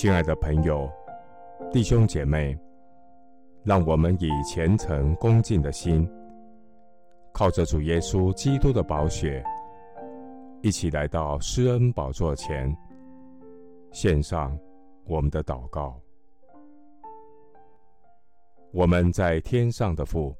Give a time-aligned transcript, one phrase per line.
[0.00, 0.90] 亲爱的朋友、
[1.70, 2.58] 弟兄姐妹，
[3.64, 6.10] 让我们以虔诚恭敬的心，
[7.34, 9.44] 靠着主耶稣基督的宝血，
[10.62, 12.74] 一起来到施恩宝座前，
[13.92, 14.58] 献上
[15.04, 16.00] 我们的祷告。
[18.72, 20.34] 我们在天上的父，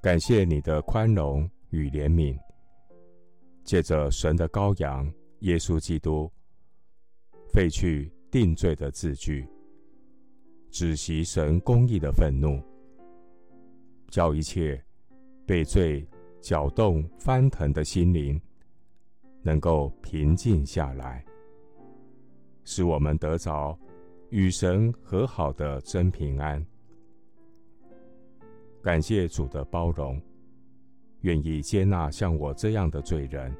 [0.00, 2.34] 感谢你的宽容与怜悯，
[3.64, 5.06] 借着神的羔羊
[5.40, 6.32] 耶稣基督。
[7.52, 9.46] 废去定罪的字句，
[10.70, 12.62] 止息神公义的愤怒，
[14.08, 14.82] 叫一切
[15.46, 16.06] 被罪
[16.40, 18.40] 搅动翻腾的心灵
[19.42, 21.24] 能够平静下来，
[22.64, 23.76] 使我们得着
[24.30, 26.64] 与神和好的真平安。
[28.82, 30.20] 感谢主的包容，
[31.22, 33.52] 愿意接纳像我这样的罪人，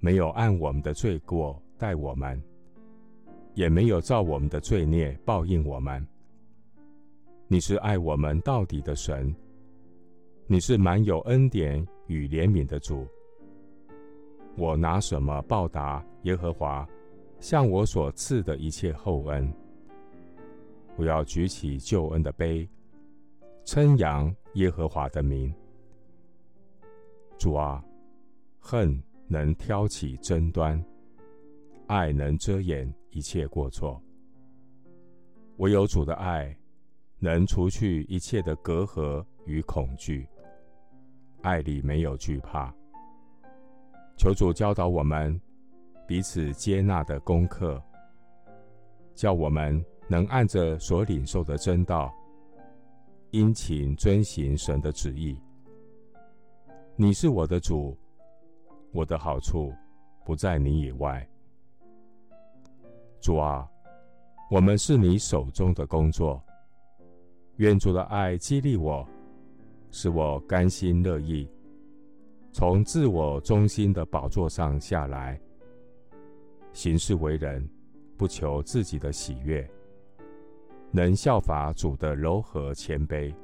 [0.00, 2.42] 没有按我们的罪过待我们。
[3.54, 6.06] 也没有照我们的罪孽报应我们。
[7.46, 9.34] 你是爱我们到底的神，
[10.46, 13.06] 你是满有恩典与怜悯的主。
[14.56, 16.88] 我拿什么报答耶和华
[17.38, 19.52] 向我所赐的一切厚恩？
[20.96, 22.68] 我要举起救恩的杯，
[23.64, 25.52] 称扬耶和华的名。
[27.36, 27.84] 主啊，
[28.58, 30.82] 恨能挑起争端，
[31.88, 34.02] 爱能遮掩一切过错，
[35.58, 36.52] 唯有主的爱
[37.20, 40.28] 能除去一切的隔阂与恐惧。
[41.42, 42.74] 爱里没有惧怕。
[44.16, 45.40] 求主教导我们
[46.08, 47.80] 彼此接纳的功课，
[49.14, 52.12] 叫我们能按着所领受的真道，
[53.30, 55.38] 殷勤遵行神的旨意。
[56.96, 57.96] 你是我的主，
[58.92, 59.72] 我的好处
[60.24, 61.24] 不在你以外。
[63.24, 63.66] 主啊，
[64.50, 66.44] 我们是你手中的工作，
[67.56, 69.08] 愿主的爱激励我，
[69.90, 71.48] 使我甘心乐意，
[72.52, 75.40] 从自我中心的宝座上下来，
[76.74, 77.66] 行事为人
[78.18, 79.66] 不求自己的喜悦，
[80.90, 83.34] 能效法主的柔和谦卑，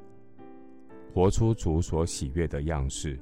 [1.11, 3.19] 活出主所喜悦的样式。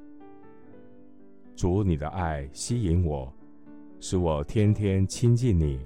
[1.56, 3.34] 主，你的爱吸引我，
[4.02, 5.80] 使我天天亲近你。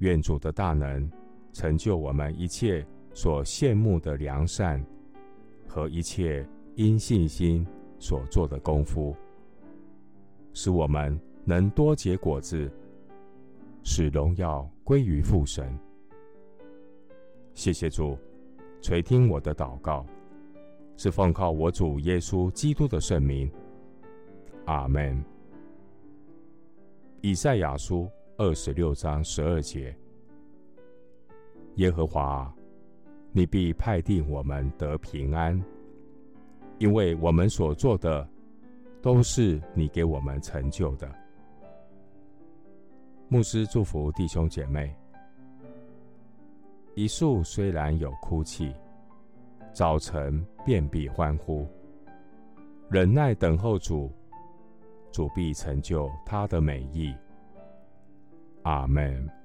[0.00, 1.10] 愿主的大能
[1.52, 4.84] 成就我们一切所羡慕的良善
[5.66, 7.66] 和一切因信心
[7.98, 9.14] 所做的功夫，
[10.52, 12.70] 使我们能多结果子，
[13.82, 15.78] 使荣耀归于父神。
[17.52, 18.16] 谢谢主
[18.80, 20.06] 垂听我的祷告，
[20.96, 23.50] 是奉靠我主耶稣基督的圣名。
[24.64, 25.22] 阿门。
[27.20, 28.08] 以赛亚书。
[28.40, 29.94] 二十六章十二节，
[31.74, 32.50] 耶和华，
[33.32, 35.62] 你必派定我们得平安，
[36.78, 38.26] 因为我们所做的
[39.02, 41.06] 都是你给我们成就的。
[43.28, 44.90] 牧师祝福弟兄姐妹：
[46.94, 48.74] 一树虽然有哭泣，
[49.70, 51.66] 早晨便必欢呼；
[52.88, 54.10] 忍耐等候主，
[55.12, 57.14] 主必成就他的美意。
[58.62, 59.39] 阿门。